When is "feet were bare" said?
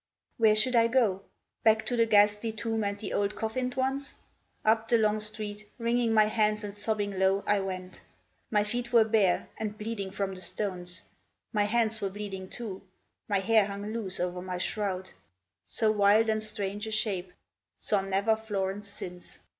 8.63-9.47